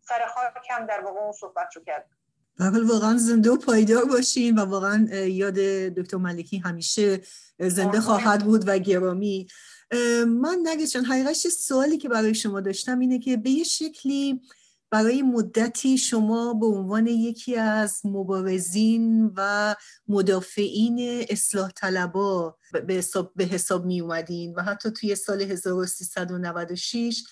[0.00, 2.06] سر خاکم در واقع اون صحبت رو کرد.
[2.60, 5.54] واقعا زنده و پایدار باشین و واقعا یاد
[5.94, 7.20] دکتر ملکی همیشه
[7.60, 9.46] زنده خواهد بود و گرامی.
[10.26, 14.40] من نگه حقیقتش سوالی که برای شما داشتم اینه که به یه شکلی
[14.90, 19.74] برای مدتی شما به عنوان یکی از مبارزین و
[20.08, 27.24] مدافعین اصلاح طلبا به حساب, به حساب می اومدین و حتی توی سال 1396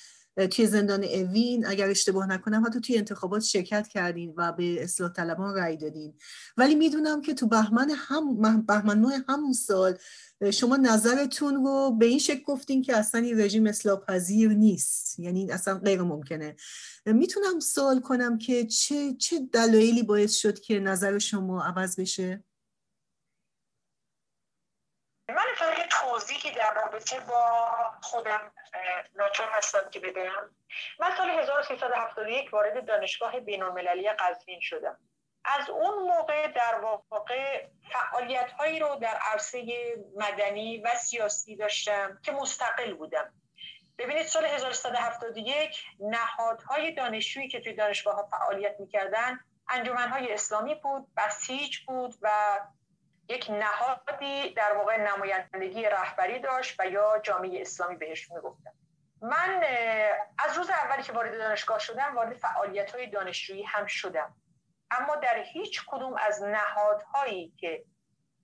[0.51, 5.55] توی زندان اوین اگر اشتباه نکنم حتی توی انتخابات شرکت کردین و به اصلاح طلبان
[5.55, 6.19] رأی دادین.
[6.57, 9.99] ولی می‌دونم که تو بهمن هم بهمن ماه همون سال
[10.53, 15.19] شما نظرتون رو به این شکل گفتین که اصلا این رژیم اصلاح پذیر نیست.
[15.19, 16.57] یعنی اصلا غیر ممکنه.
[17.07, 22.45] می‌تونم سوال کنم که چه چه دلایلی باعث شد که نظر شما عوض بشه
[25.29, 25.37] من
[25.79, 27.69] یه توضیحی در رابطه با
[28.01, 28.53] خودم
[29.15, 30.51] ناچار هستم که بدم.
[31.01, 34.97] من سال 1371 وارد دانشگاه بین المللی قزوین شدم.
[35.45, 39.67] از اون موقع در واقع فعالیت هایی رو در عرصه
[40.17, 43.33] مدنی و سیاسی داشتم که مستقل بودم.
[43.99, 51.79] ببینید سال 1371 نهادهای دانشجویی که توی دانشگاه ها فعالیت می‌کردن انجمنهای اسلامی بود بسیج
[51.79, 52.31] بود و
[53.31, 58.71] یک نهادی در واقع نمایندگی رهبری داشت و یا جامعه اسلامی بهش می‌گفتن.
[59.23, 59.64] من
[60.38, 64.35] از روز اولی که وارد دانشگاه شدم وارد فعالیت های دانشجویی هم شدم.
[64.90, 67.85] اما در هیچ کدوم از نهادهایی که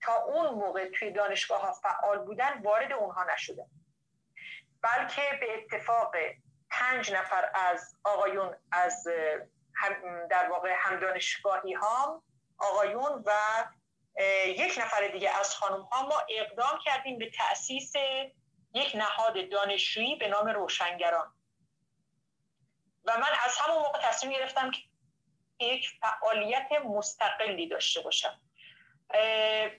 [0.01, 3.69] تا اون موقع توی دانشگاه ها فعال بودن وارد اونها نشدم.
[4.81, 6.15] بلکه به اتفاق
[6.69, 9.07] پنج نفر از آقایون از
[10.29, 12.23] در واقع هم دانشگاهی ها
[12.57, 13.31] آقایون و
[14.45, 17.93] یک نفر دیگه از خانم ها ما اقدام کردیم به تأسیس
[18.73, 21.33] یک نهاد دانشجویی به نام روشنگران.
[23.05, 24.81] و من از همون موقع تصمیم گرفتم که
[25.59, 28.41] یک فعالیت مستقلی داشته باشم.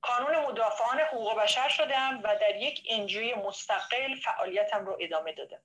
[0.00, 5.62] کانون مدافعان حقوق بشر شدم و در یک انجوی مستقل فعالیتم رو ادامه دادم.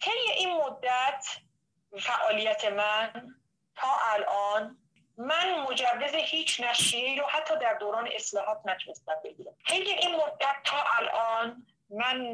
[0.00, 1.26] طی این مدت
[1.98, 3.34] فعالیت من
[3.76, 4.78] تا الان
[5.16, 9.52] من مجوز هیچ نشریه رو حتی در دوران اصلاحات نتونستم بگیرم.
[9.68, 12.32] طی این مدت تا الان من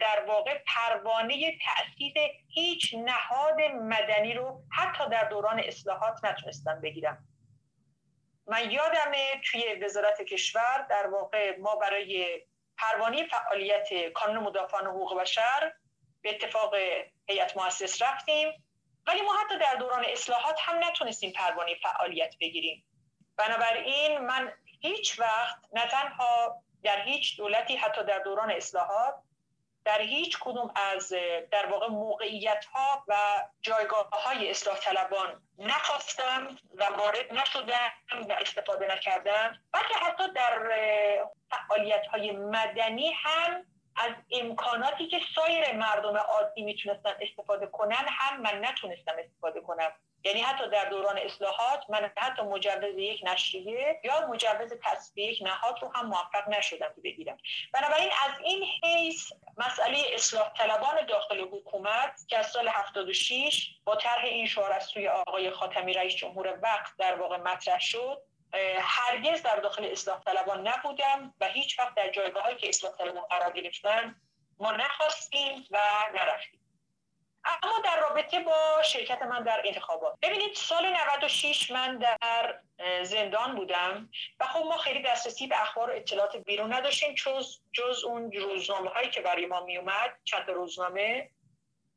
[0.00, 2.14] در واقع پروانه تأسیس
[2.48, 7.28] هیچ نهاد مدنی رو حتی در دوران اصلاحات نتونستم بگیرم.
[8.46, 12.40] من یادمه توی وزارت کشور در واقع ما برای
[12.78, 15.72] پروانه فعالیت کانون مدافعان حقوق بشر
[16.22, 16.74] به اتفاق
[17.26, 18.64] هیئت مؤسس رفتیم.
[19.06, 22.84] ولی ما حتی در دوران اصلاحات هم نتونستیم پروانه فعالیت بگیریم.
[23.36, 29.14] بنابراین من هیچ وقت نه تنها در هیچ دولتی حتی در دوران اصلاحات
[29.84, 31.12] در هیچ کدوم از
[31.50, 33.14] در واقع موقعیت ها و
[33.60, 37.92] جایگاه های اصلاح طلبان نخواستم و وارد نشدم
[38.28, 40.58] و استفاده نکردم بلکه حتی در
[41.50, 43.64] فعالیت های مدنی هم
[43.96, 49.92] از امکاناتی که سایر مردم عادی می‌تونستن استفاده کنن هم من نتونستم استفاده کنم.
[50.24, 55.78] یعنی حتی در دوران اصلاحات من حتی مجوز یک نشریه یا مجوز تصویه یک نهاد
[55.82, 57.36] رو هم موفق نشدم بگیرم.
[57.72, 64.24] بنابراین از این حیث مسئله اصلاح طلبان داخل حکومت که از سال 76 با طرح
[64.24, 68.22] این شعار از سوی آقای خاتمی رئیس جمهور وقت در واقع مطرح شد
[68.80, 73.52] هرگز در داخل اصلاح طلبان نبودم و هیچ وقت در جایگاه که اصلاح طلبان قرار
[73.52, 74.16] گرفتن
[74.58, 75.78] ما نخواستیم و
[76.14, 76.62] نرفتیم.
[77.44, 80.14] اما در رابطه با شرکت من در انتخابات.
[80.22, 82.60] ببینید سال 96 من در
[83.02, 84.08] زندان بودم
[84.40, 88.90] و خب ما خیلی دسترسی به اخبار و اطلاعات بیرون نداشتیم جز, جز اون روزنامه
[88.90, 91.30] هایی که برای ما می اومد چند روزنامه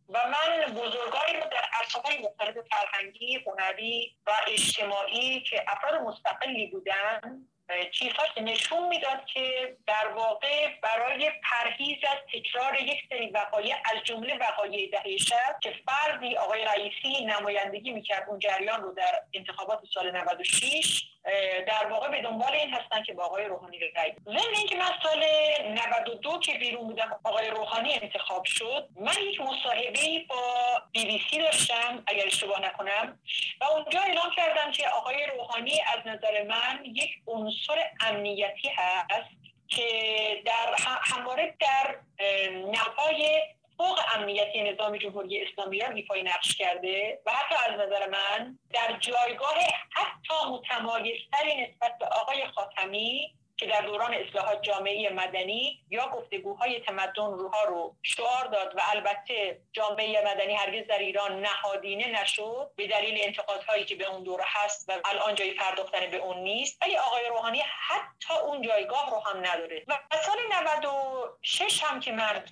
[0.10, 7.48] و من بزرگانی رو در عرصه‌های مختلف فرهنگی، هنری و اجتماعی که افراد مستقلی بودن
[7.92, 14.38] چیزهاش نشون می‌داد که در واقع برای پرهیز از تکرار یک سری وقایع از جمله
[14.38, 15.18] وقایع دهه
[15.62, 21.06] که فردی آقای رئیسی نمایندگی می‌کرد اون جریان رو در انتخابات سال 96
[21.68, 25.24] در واقع به دنبال این هستن که با آقای روحانی رأی ضمن اینکه من سال
[25.70, 30.56] 92 که بیرون بودم آقای روحانی انتخاب شد من یک مصاحبه با
[30.92, 33.20] بی بی سی داشتم اگر اشتباه نکنم
[33.62, 37.12] و اونجا اعلام کردم که آقای روحانی از نظر من یک
[37.56, 39.30] عنصر امنیتی هست
[39.68, 39.88] که
[40.46, 42.00] در همواره در
[42.52, 43.42] نوای
[43.78, 48.98] فوق امنیتی نظام جمهوری اسلامی را ایفای نقش کرده و حتی از نظر من در
[49.00, 49.56] جایگاه
[49.92, 57.32] حتی متمایزتری نسبت به آقای خاتمی که در دوران اصلاحات جامعه مدنی یا گفتگوهای تمدن
[57.32, 63.20] روها رو شعار داد و البته جامعه مدنی هرگز در ایران نهادینه نشد به دلیل
[63.22, 67.24] انتقادهایی که به اون دوره هست و الان جای پرداختن به اون نیست ولی آقای
[67.30, 69.84] روحانی حتی اون جایگاه رو هم نداره.
[69.88, 72.44] و سال 96 هم که من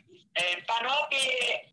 [0.69, 1.17] بنا به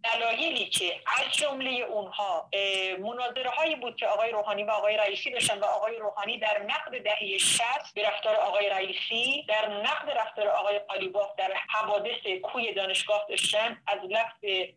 [0.04, 2.50] دلایلی که از جمله اونها
[2.98, 7.02] مناظره هایی بود که آقای روحانی و آقای رئیسی داشتن و آقای روحانی در نقد
[7.04, 7.62] دهه 60
[7.94, 13.98] به رفتار آقای رئیسی در نقد رفتار آقای قالیباف در حوادث کوی دانشگاه داشتن از
[14.08, 14.70] لفظ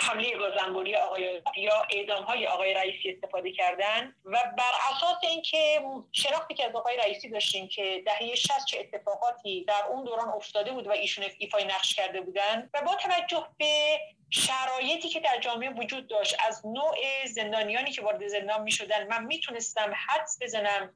[0.00, 6.54] حمله گازنبوری آقای یا اعدام های آقای رئیسی استفاده کردن و بر اساس اینکه شناختی
[6.54, 10.86] که از آقای رئیسی داشتیم که دهه 60 چه اتفاقاتی در اون دوران افتاده بود
[10.86, 13.98] و ایشون ایفای نقش کرده بودن و با توجه به
[14.30, 19.24] شرایطی که در جامعه وجود داشت از نوع زندانیانی که وارد زندان می شدن من
[19.24, 20.94] می‌تونستم حدس بزنم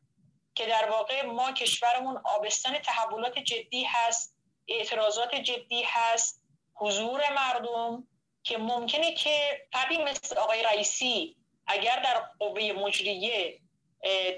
[0.55, 4.37] که در واقع ما کشورمون آبستان تحولات جدی هست
[4.69, 6.43] اعتراضات جدی هست
[6.75, 8.09] حضور مردم
[8.45, 13.61] که ممکنه که فردی مثل آقای رئیسی اگر در قوه مجریه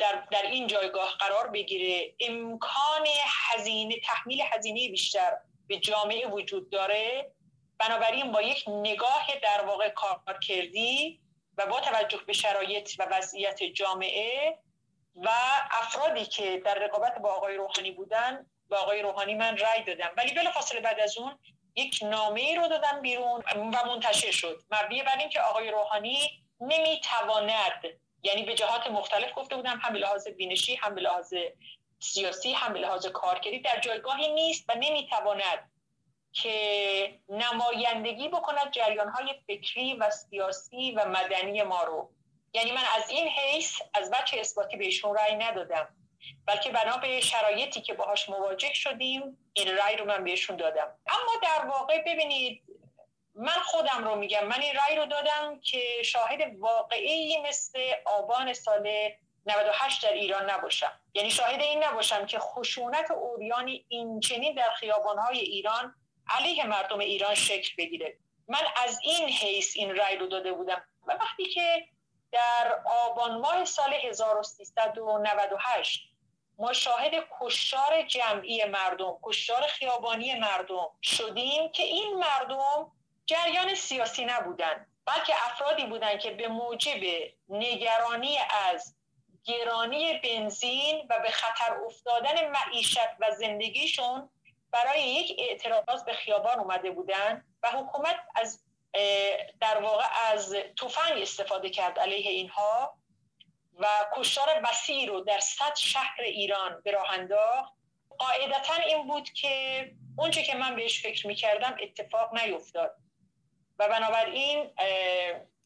[0.01, 5.33] در, در این جایگاه قرار بگیره امکان هزینه تحمیل هزینه بیشتر
[5.66, 7.33] به جامعه وجود داره.
[7.79, 11.21] بنابراین با یک نگاه در واقع کار کردی
[11.59, 14.59] و با توجه به شرایط و وضعیت جامعه
[15.16, 15.29] و
[15.71, 20.11] افرادی که در رقابت با آقای روحانی بودن با آقای روحانی من رأی دادم.
[20.16, 21.38] ولی فاصله بعد از اون
[21.77, 24.62] یک نامه رو دادن بیرون و منتشر شد.
[24.71, 27.85] مبنی بر اینکه آقای روحانی نمی‌تواند
[28.23, 31.35] یعنی به جهات مختلف گفته بودم هم به لحاظ بینشی هم به لحاظ
[31.99, 35.71] سیاسی هم به لحاظ کارکردی در جایگاهی نیست و نمی‌تواند
[36.33, 42.11] که نمایندگی بکند جریان های فکری و سیاسی و مدنی ما رو.
[42.53, 45.89] یعنی من از این حیث از بچه اثباتی بهشون رأی ندادم.
[46.47, 50.99] بلکه بنا به شرایطی که باهاش مواجه شدیم این رأی رو من بهشون دادم.
[51.07, 52.62] اما در واقع ببینید
[53.35, 58.89] من خودم رو میگم من این رأی رو دادم که شاهد واقعی مثل آبان سال
[59.47, 61.01] 98 در ایران نباشم.
[61.15, 65.95] یعنی شاهد این نباشم که خشونت اوریانی این چنین در خیابانهای ایران
[66.29, 68.19] علیه مردم ایران شکل بگیره.
[68.49, 70.85] من از این حیث این رأی رو داده بودم.
[71.07, 71.89] و وقتی که
[72.33, 76.15] در آبان ماه سال 1398
[76.59, 82.92] ما شاهد کشتار جمعی مردم کشتار خیابانی مردم شدیم که این مردم
[83.27, 87.01] جریان سیاسی نبودن بلکه افرادی بودند که به موجب
[87.49, 88.38] نگرانی
[88.69, 88.97] از
[89.45, 94.29] گرانی بنزین و به خطر افتادن معیشت و زندگیشون
[94.71, 98.62] برای یک اعتراض به خیابان اومده بودن و حکومت از
[99.61, 102.95] در واقع از تفنگ استفاده کرد علیه اینها.
[103.79, 107.73] و کشتار وسیع رو در صد شهر ایران به راه انداخت.
[108.19, 109.87] قاعدتا این بود که
[110.19, 112.97] اونچه که من بهش فکر می‌کردم اتفاق نیفتاد.
[113.79, 114.71] و بنابراین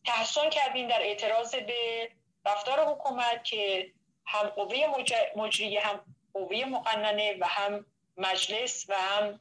[0.05, 2.11] تحسن کردیم در اعتراض به
[2.47, 3.93] رفتار حکومت که
[4.27, 4.87] هم قوه
[5.37, 6.01] مجریه هم
[6.35, 9.41] قوه مقننه و هم مجلس و هم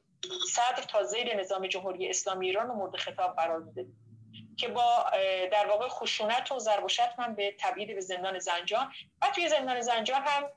[0.51, 1.01] صدر تا
[1.35, 3.85] نظام جمهوری اسلامی ایران رو مورد خطاب قرار میده
[4.59, 5.05] که با
[5.51, 8.93] در واقع خشونت و ضرب و من به تبعید به زندان زنجان.
[9.21, 10.49] و توی زندان زنجان هم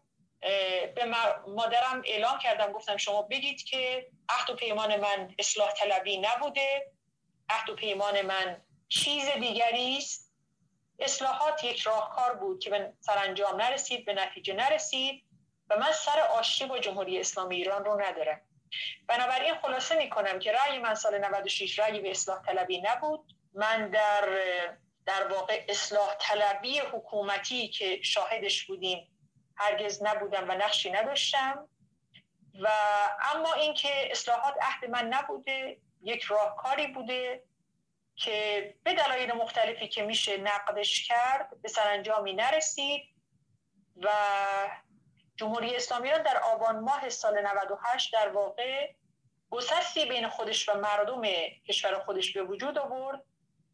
[0.94, 1.04] به
[1.46, 2.72] مادرم اعلام کردم.
[2.72, 6.92] گفتم شما بگید که عهد و پیمان من اصلاح طلبی نبوده.
[7.48, 10.32] عهد و پیمان من چیز دیگری است.
[10.98, 15.24] اصلاحات یک راهکار بود که به سرانجام نرسید به نتیجه نرسید
[15.70, 18.40] و من سر آشتی با جمهوری اسلامی ایران رو ندارم.
[19.06, 23.41] بنابراین خلاصه می کنم که رأی من سال 96 رأی به اصلاح طلبی نبود.
[23.54, 24.28] من در
[25.06, 29.08] در واقع اصلاح طلبی حکومتی که شاهدش بودیم
[29.56, 31.68] هرگز نبودم و نقشی نداشتم.
[32.60, 32.68] و
[33.34, 37.44] اما اینکه اصلاحات عهد من نبوده یک راهکاری بوده
[38.16, 43.02] که به دلایل مختلفی که میشه نقدش کرد به سرانجامی نرسید
[43.96, 44.08] و
[45.36, 48.92] جمهوری اسلامی را در آبان ماه سال 98 در واقع
[49.50, 51.22] گسستی بین خودش و مردم
[51.68, 53.24] کشور خودش به وجود آورد.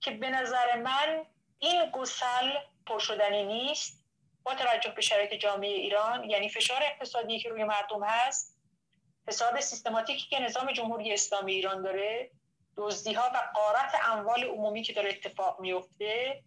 [0.00, 1.24] که به نظر من
[1.58, 2.52] این گسل
[2.87, 3.98] پرشدنی نیست.
[4.48, 8.58] با توجه به شرایط جامعه ایران یعنی فشار اقتصادی که روی مردم هست
[9.26, 12.30] فساد سیستماتیکی که نظام جمهوری اسلامی ایران داره
[12.76, 16.42] دزدی ها و قارت اموال عمومی که داره اتفاق میفته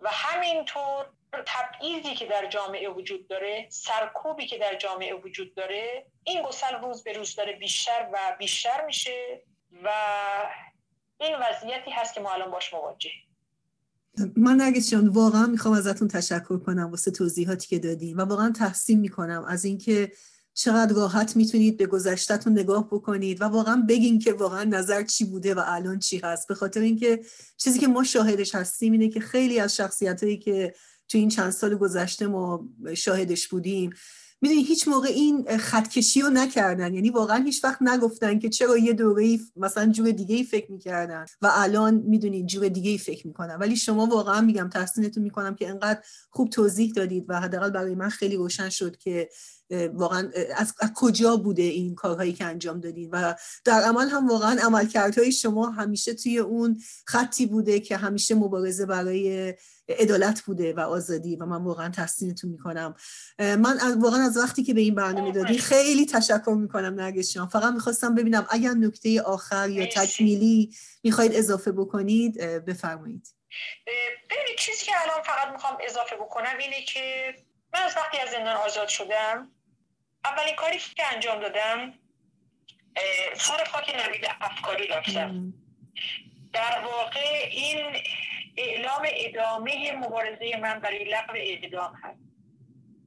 [0.00, 1.10] و همینطور
[1.46, 7.04] تبعیضی که در جامعه وجود داره سرکوبی که در جامعه وجود داره این گسل روز
[7.04, 9.42] به روز داره بیشتر و بیشتر میشه
[9.82, 9.90] و
[11.22, 13.10] این وضعیتی هست که ما الان باش مواجه
[14.36, 19.00] من نرگس جان واقعا می‌خوام ازتون تشکر کنم واسه توضیحاتی که دادیم و واقعا تحسین
[19.00, 20.12] می‌کنم از اینکه
[20.54, 25.54] چقدر راحت می‌تونید به گذشتهتون نگاه بکنید و واقعا بگین که واقعا نظر چی بوده
[25.54, 26.48] و الان چی هست.
[26.48, 27.20] به خاطر اینکه
[27.56, 30.74] چیزی که ما شاهدش هستیم اینه که خیلی از شخصیت هایی که
[31.08, 33.92] تو این چند سال گذشته ما شاهدش بودیم
[34.42, 36.94] می‌دونی هیچ موقع این خطکشی رو نکردن.
[36.94, 41.24] یعنی واقعا هیچ وقت نگفتن که چرا یه دوره مثلا جور دیگه ای فکر می‌کردن
[41.42, 43.56] و الان می‌دونید جور دیگه ای فکر می‌کنن.
[43.56, 46.00] ولی شما واقعا میگم تحسینتون می‌کنم که انقدر
[46.30, 49.28] خوب توضیح دادید و حداقل برای من خیلی روشن شد که
[49.94, 55.32] واقعا از, کجا بوده این کارهایی که انجام دادین؟ و در عمل هم واقعا عملکردهای
[55.32, 59.54] شما همیشه توی اون خطی بوده که همیشه مبارزه برای
[59.88, 62.94] عدالت بوده و آزادی و من واقعا تحسینتون می‌کنم.
[63.38, 67.48] من واقعا از وقتی که به این برنامه دادی خیلی تشکر می‌کنم نرگس جان.
[67.48, 73.28] فقط می‌خواستم ببینم اگر نکته آخر یا تکمیلی می‌خواید اضافه بکنید بفرمایید.
[74.30, 77.34] ببینید چیزی که الان فقط می‌خوام اضافه بکنم اینه که
[77.74, 79.50] من از وقتی از زندان آزاد شدم
[80.24, 81.94] اولین کاری که انجام دادم
[83.34, 85.54] سر خاک نوید افکاری رفتم.
[86.52, 87.96] در واقع این
[88.56, 92.32] اعلام ادامه مبارزه من برای لغو اعدام هست.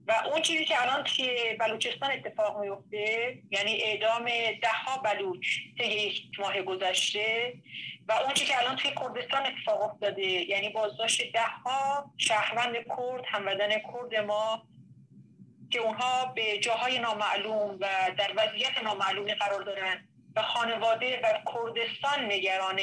[0.07, 4.25] و اون چیزی که الان توی بلوچستان اتفاق میفته یعنی اعدام
[4.61, 7.53] ده ها بلوچ طی یک ماه گذشته
[8.07, 13.25] و اون چیزی که الان توی کردستان اتفاق افتاده یعنی بازداشت ده ها شهروند کرد
[13.25, 14.67] هموطن کرد ما
[15.75, 22.25] که اونها به جاهای نامعلوم و در وضعیت نامعلومی قرار دارن و خانواده و کردستان
[22.25, 22.79] نگران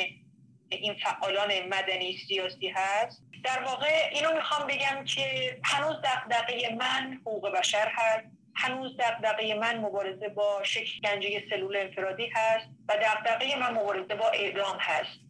[0.69, 3.23] این فعالان مدنی سیاسی هست.
[3.45, 8.27] در واقع اینو می‌خوام بگم که هنوز دقدقه من حقوق بشر هست.
[8.57, 14.77] هنوز دقدقه من مبارزه با شکنجه سلول انفرادی هست و دقدقه من مبارزه با اعدام
[14.81, 15.21] هست.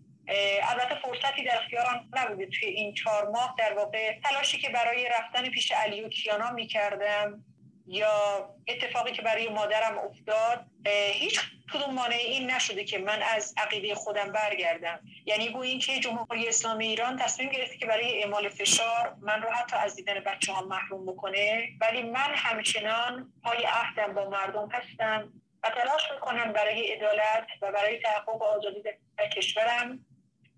[0.62, 2.46] البته فرصتی در اختیارم نبوده.
[2.46, 7.44] توی این چهار ماه در واقع تلاشی که برای رفتن پیش علی و کیانا می‌کردم
[7.86, 10.66] یا اتفاقی که برای مادرم افتاد
[11.12, 11.40] هیچ
[11.72, 15.00] کدوم مانع این نشده که من از عقیده خودم برگردم.
[15.26, 19.76] یعنی گوییم که جمهوری اسلامی ایران تصمیم گرفته که برای اعمال فشار من رو حتی
[19.76, 25.70] از دیدن بچه ها محروم بکنه ولی من همچنان پای عهدم با مردم هستم و
[25.70, 28.82] تلاش می‌کنم برای عدالت و برای تحقق آزادی
[29.18, 30.06] در کشورم.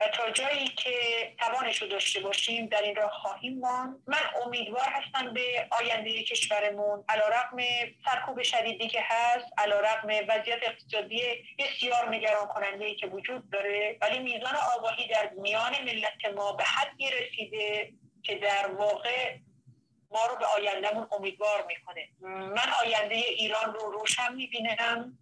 [0.09, 0.91] تا جایی که
[1.39, 4.03] توانش رو داشته باشیم در این راه خواهیم ماند.
[4.07, 7.57] من امیدوار هستم به آینده کشورمون علا رقم
[8.05, 11.23] سرکوب شدیدی که هست علا رقم وضعیت اقتصادی
[11.59, 13.99] بسیار نگران کننده که وجود داره.
[14.01, 17.93] ولی میزان آگاهی در میان ملت ما به حدی رسیده
[18.23, 19.37] که در واقع
[20.11, 22.09] ما رو به آیندهمون امیدوار می‌کنه.
[22.31, 25.19] من آینده ایران رو روشن می‌بینم.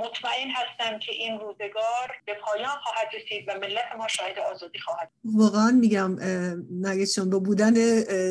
[0.00, 5.10] مطمئن هستم که این روزگار به پایان خواهد رسید و ملت ما شاهد آزادی خواهد
[5.24, 6.16] واقعا میگم
[6.70, 7.74] نگه با بودن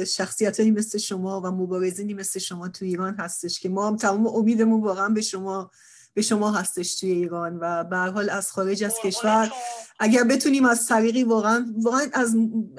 [0.04, 4.82] شخصیت مثل شما و مبارزینی مثل شما تو ایران هستش که ما هم تمام امیدمون
[4.82, 5.72] واقعا به شما
[6.16, 9.52] به شما هستش توی ایران و به حال از خارج از کشور.
[10.00, 12.36] اگر بتونیم از طریقی واقعا واقعا از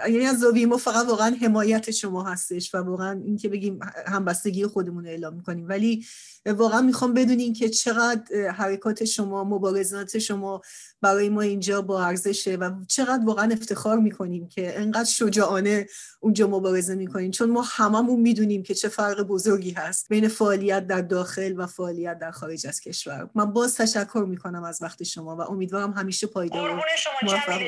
[0.08, 5.06] یعنی از زاویه ما فقط واقعا حمایت شما هستش و واقعا اینکه بگیم همبستگی خودمون
[5.06, 5.68] اعلام می‌کنیم.
[5.68, 6.06] ولی
[6.46, 10.62] واقعا می‌خوام بدونین که چقدر حرکات شما مبارزات شما
[11.02, 15.86] برای ما اینجا با ارزشه و چقدر واقعا افتخار می‌کنیم که انقدر شجاعانه
[16.20, 17.30] اونجا مبارزه می‌کنیم.
[17.30, 22.18] چون ما هممون می‌دونیم که چه فرق بزرگی هست بین فعالیت در داخل و فعالیت
[22.18, 23.28] در خارج از کشور.
[23.34, 26.80] من باز تشکر می‌کنم از وقت شما و امیدوارم همیشه پایدار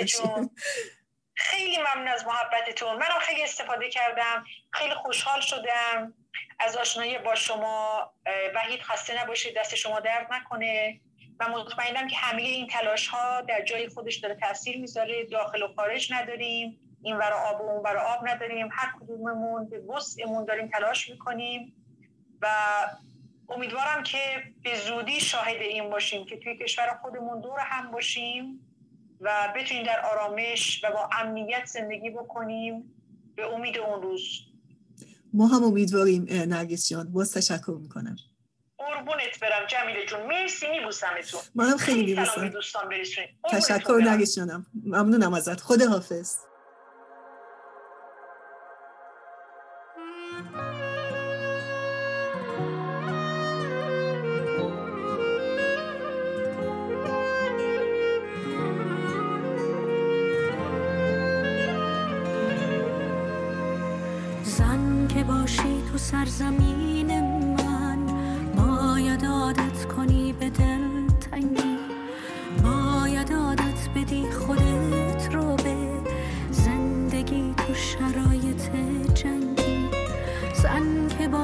[0.08, 0.50] شما
[1.34, 2.94] خیلی ممنون از محبتتون.
[2.94, 4.44] منم خیلی استفاده کردم.
[4.72, 6.14] خیلی خوشحال شدم.
[6.60, 8.10] از آشنایی با شما.
[8.54, 9.56] وحید خسته نباشید.
[9.56, 11.00] دست شما درد نکنه.
[11.40, 15.68] و مطمئنم که همه این تلاش ها در جای خودش داره تاثیر می‌ذاره داخل و
[15.76, 20.68] خارج نداریم این ور آب و اون ور آب نداریم هر کدوممون به وسعمون داریم
[20.68, 21.72] تلاش می‌کنیم
[22.42, 22.46] و
[23.48, 24.18] امیدوارم که
[24.62, 28.60] به زودی شاهد این باشیم که توی کشور خودمون دور هم باشیم
[29.20, 32.94] و بتونیم در آرامش و با امنیت زندگی بکنیم
[33.36, 34.22] به امید اون روز.
[35.32, 37.12] ما هم امیدواریم نرگس جان.
[37.12, 38.16] باز تشکر می‌کنم.
[38.88, 40.20] قربونت برم جمیله جون.
[40.26, 41.40] مرسی میبوسمتون.
[41.54, 42.52] منم خیلی میبوسم.
[43.50, 44.66] تشکر نرگس جانم.
[44.84, 45.60] ممنونم ازت.
[45.60, 46.36] خدا حافظ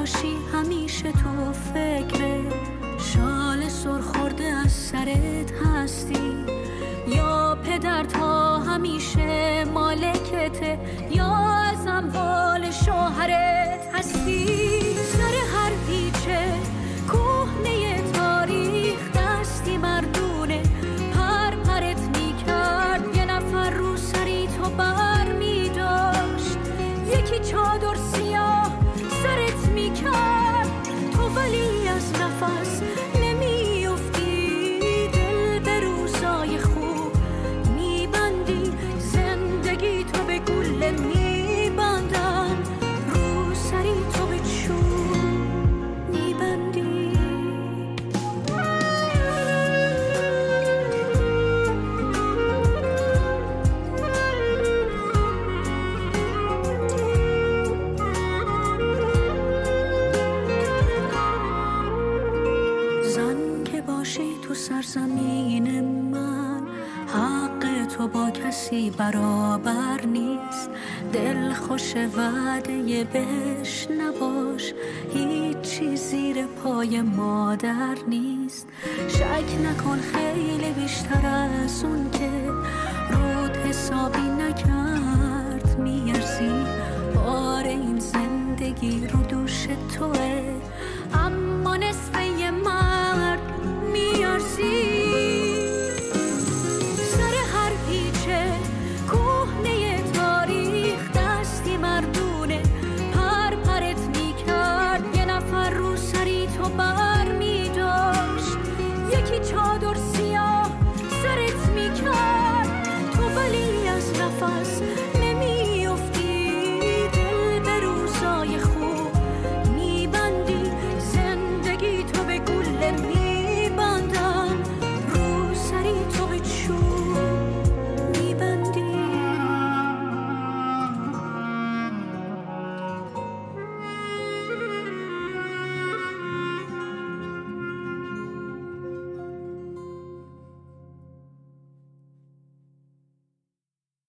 [0.04, 2.40] باشی همیشه تو فکر
[2.98, 6.44] شال سرخورده از سرت هستی
[7.16, 10.78] یا پدر تا همیشه مالکته
[11.10, 14.93] یا از اموال شوهرت هستی
[68.90, 70.70] برابر نیست.
[71.12, 74.74] دل خوش وعده بهش نباش.
[75.14, 78.68] هیچی زیر پای مادر نیست.
[79.08, 82.30] شک نکن خیلی بیشتر از اون که
[83.10, 85.78] رود حسابی نکرد.
[85.78, 86.64] میارزی
[87.14, 89.66] بار این زندگی رو دوش
[89.98, 90.54] توه.
[91.14, 93.40] اما نصفه مرد
[93.92, 95.13] میارزی.